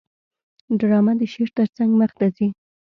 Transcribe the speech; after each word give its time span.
ډرامه 0.79 1.13
د 1.19 1.21
شعر 1.33 1.49
ترڅنګ 1.57 1.91
مخته 2.01 2.25
ځي 2.35 2.47